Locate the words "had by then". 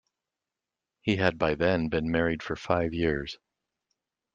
1.17-1.87